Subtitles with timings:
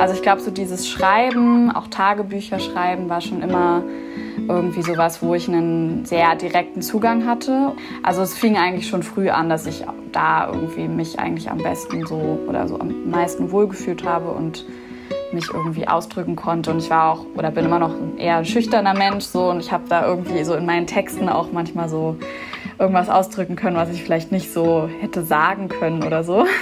[0.00, 3.82] Also ich glaube, so dieses Schreiben, auch Tagebücher schreiben, war schon immer
[4.48, 7.72] irgendwie sowas, wo ich einen sehr direkten Zugang hatte.
[8.02, 12.06] Also es fing eigentlich schon früh an, dass ich da irgendwie mich eigentlich am besten
[12.06, 14.64] so oder so am meisten wohlgefühlt habe und
[15.32, 16.70] mich irgendwie ausdrücken konnte.
[16.70, 19.70] Und ich war auch oder bin immer noch ein eher schüchterner Mensch so und ich
[19.70, 22.16] habe da irgendwie so in meinen Texten auch manchmal so
[22.78, 26.46] irgendwas ausdrücken können, was ich vielleicht nicht so hätte sagen können oder so.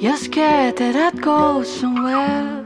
[0.00, 2.64] You're scared that I'd go somewhere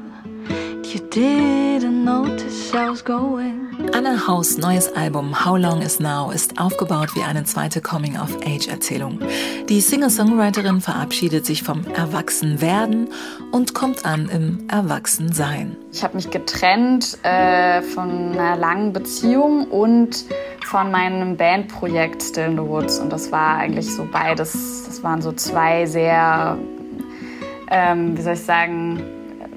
[0.92, 3.90] you didn't notice I was going.
[3.94, 9.18] Anna Haus neues Album How Long Is Now ist aufgebaut wie eine zweite Coming-of-Age-Erzählung.
[9.70, 13.08] Die Singer-Songwriterin verabschiedet sich vom Erwachsenwerden
[13.52, 15.76] und kommt an im Erwachsensein.
[15.92, 20.26] Ich habe mich getrennt äh, von einer langen Beziehung und
[20.66, 22.98] von meinem Bandprojekt Still in the Woods.
[22.98, 26.58] Und das war eigentlich so beides, das waren so zwei sehr,
[27.72, 29.02] ähm, wie soll ich sagen,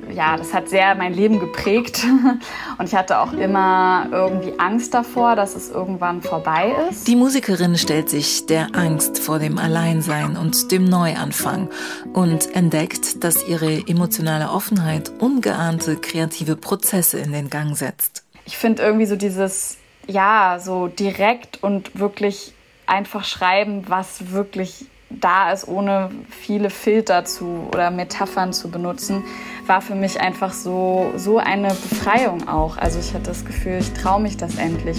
[0.09, 2.05] ja, das hat sehr mein Leben geprägt.
[2.77, 7.07] Und ich hatte auch immer irgendwie Angst davor, dass es irgendwann vorbei ist.
[7.07, 11.69] Die Musikerin stellt sich der Angst vor dem Alleinsein und dem Neuanfang
[12.13, 18.23] und entdeckt, dass ihre emotionale Offenheit ungeahnte kreative Prozesse in den Gang setzt.
[18.45, 19.77] Ich finde irgendwie so dieses,
[20.07, 22.53] ja, so direkt und wirklich
[22.85, 24.85] einfach schreiben, was wirklich
[25.19, 29.23] da ist, ohne viele Filter zu oder Metaphern zu benutzen,
[29.67, 32.77] war für mich einfach so, so eine Befreiung auch.
[32.77, 34.97] Also ich hatte das Gefühl, ich traue mich das endlich.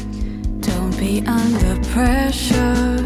[0.60, 3.04] Don't be under pressure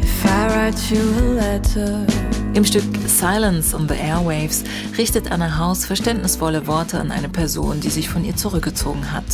[0.00, 2.06] if I write you a letter.
[2.54, 4.64] Im Stück Silence on the Airwaves
[4.96, 9.24] richtet Anna Haus verständnisvolle Worte an eine Person, die sich von ihr zurückgezogen hat.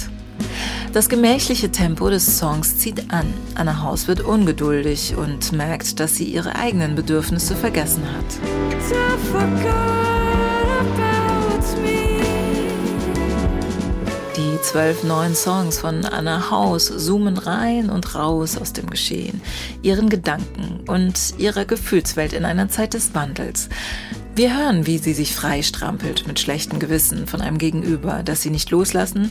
[0.93, 3.33] Das gemächliche Tempo des Songs zieht an.
[3.55, 8.25] Anna Haus wird ungeduldig und merkt, dass sie ihre eigenen Bedürfnisse vergessen hat.
[14.37, 19.41] Die zwölf neuen Songs von Anna Haus zoomen rein und raus aus dem Geschehen,
[19.81, 23.71] ihren Gedanken und ihrer Gefühlswelt in einer Zeit des Wandels.
[24.35, 28.71] Wir hören, wie sie sich freistrampelt mit schlechtem Gewissen von einem Gegenüber, das sie nicht
[28.71, 29.31] loslassen,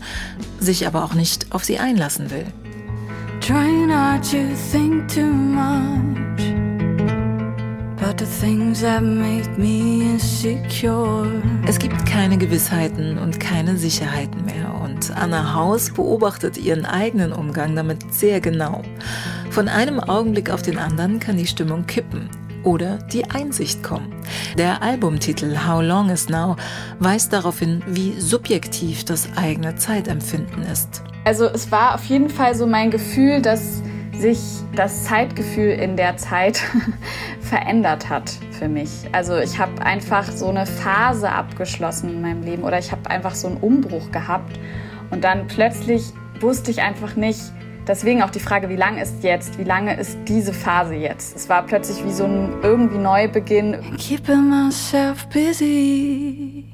[0.59, 2.45] sich aber auch nicht auf sie einlassen will.
[3.39, 4.37] Try not to
[4.71, 6.43] think too much
[7.99, 11.27] about the things that made me insecure.
[11.65, 17.75] Es gibt keine Gewissheiten und keine Sicherheiten mehr und Anna Haus beobachtet ihren eigenen Umgang
[17.75, 18.83] damit sehr genau.
[19.49, 22.29] Von einem Augenblick auf den anderen kann die Stimmung kippen
[22.63, 24.13] oder die Einsicht kommen.
[24.57, 26.55] Der Albumtitel How Long Is Now
[26.99, 31.03] weist darauf hin, wie subjektiv das eigene Zeitempfinden ist.
[31.23, 33.81] Also es war auf jeden Fall so mein Gefühl, dass
[34.17, 34.39] sich
[34.75, 36.61] das Zeitgefühl in der Zeit
[37.41, 38.89] verändert hat für mich.
[39.11, 43.35] Also ich habe einfach so eine Phase abgeschlossen in meinem Leben oder ich habe einfach
[43.35, 44.59] so einen Umbruch gehabt
[45.09, 47.41] und dann plötzlich wusste ich einfach nicht,
[47.87, 49.57] Deswegen auch die Frage, wie lange ist jetzt?
[49.57, 51.35] Wie lange ist diese Phase jetzt?
[51.35, 53.95] Es war plötzlich wie so ein irgendwie Neubeginn.
[53.97, 56.65] Keeping myself busy.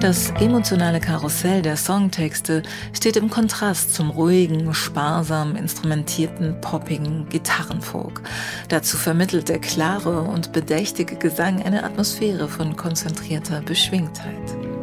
[0.00, 8.22] Das emotionale Karussell der Songtexte steht im Kontrast zum ruhigen, sparsam instrumentierten, poppigen Gitarrenfolk.
[8.68, 14.75] Dazu vermittelt der klare und bedächtige Gesang eine Atmosphäre von konzentrierter Beschwingtheit.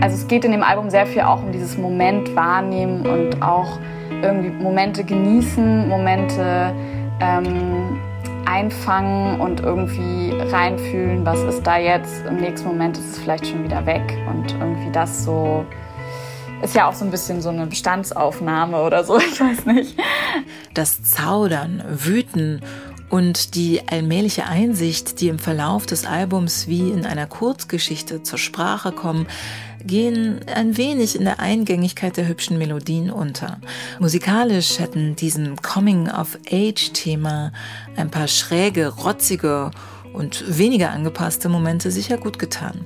[0.00, 3.78] Also es geht in dem Album sehr viel auch um dieses Moment wahrnehmen und auch
[4.22, 6.72] irgendwie Momente genießen, Momente
[7.20, 8.00] ähm,
[8.46, 12.24] einfangen und irgendwie reinfühlen, was ist da jetzt.
[12.26, 15.66] Im nächsten Moment ist es vielleicht schon wieder weg und irgendwie das so
[16.62, 19.98] ist ja auch so ein bisschen so eine Bestandsaufnahme oder so, ich weiß nicht.
[20.74, 22.60] Das Zaudern, Wüten
[23.08, 28.92] und die allmähliche Einsicht, die im Verlauf des Albums wie in einer Kurzgeschichte zur Sprache
[28.92, 29.26] kommen,
[29.84, 33.60] gehen ein wenig in der Eingängigkeit der hübschen Melodien unter.
[33.98, 37.52] Musikalisch hätten diesem Coming-of-Age-Thema
[37.96, 39.70] ein paar schräge, rotzige
[40.12, 42.84] und weniger angepasste Momente sicher gut getan.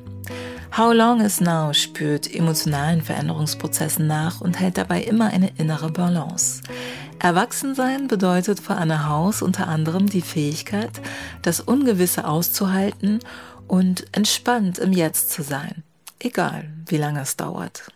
[0.76, 6.62] How Long Is Now spürt emotionalen Veränderungsprozessen nach und hält dabei immer eine innere Balance.
[7.20, 10.90] Erwachsensein bedeutet für Anne Haus unter anderem die Fähigkeit,
[11.42, 13.20] das Ungewisse auszuhalten
[13.68, 15.84] und entspannt im Jetzt zu sein,
[16.18, 17.90] egal wie lange es dauert.